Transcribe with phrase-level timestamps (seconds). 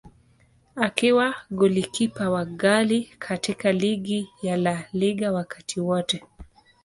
[0.75, 6.23] Akiwa golikipa wa ghali katika ligi ya La Liga wakati wote.